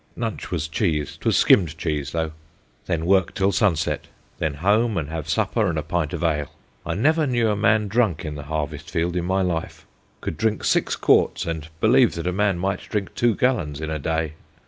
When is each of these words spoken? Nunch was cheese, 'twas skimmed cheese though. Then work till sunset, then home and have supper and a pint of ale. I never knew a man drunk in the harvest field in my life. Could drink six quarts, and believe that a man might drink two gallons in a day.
Nunch 0.17 0.49
was 0.49 0.67
cheese, 0.67 1.15
'twas 1.21 1.37
skimmed 1.37 1.77
cheese 1.77 2.09
though. 2.11 2.31
Then 2.87 3.05
work 3.05 3.35
till 3.35 3.51
sunset, 3.51 4.07
then 4.39 4.55
home 4.55 4.97
and 4.97 5.09
have 5.09 5.29
supper 5.29 5.67
and 5.67 5.77
a 5.77 5.83
pint 5.83 6.11
of 6.11 6.23
ale. 6.23 6.49
I 6.83 6.95
never 6.95 7.27
knew 7.27 7.49
a 7.51 7.55
man 7.55 7.87
drunk 7.87 8.25
in 8.25 8.33
the 8.33 8.45
harvest 8.49 8.89
field 8.89 9.15
in 9.15 9.25
my 9.25 9.43
life. 9.43 9.85
Could 10.19 10.37
drink 10.37 10.63
six 10.63 10.95
quarts, 10.95 11.45
and 11.45 11.69
believe 11.79 12.15
that 12.15 12.25
a 12.25 12.33
man 12.33 12.57
might 12.57 12.79
drink 12.79 13.13
two 13.13 13.35
gallons 13.35 13.79
in 13.79 13.91
a 13.91 13.99
day. 13.99 14.33